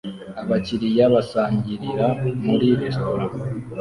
Abakiriya 0.41 1.05
basangirira 1.13 2.07
muri 2.45 2.67
resitora 2.79 3.25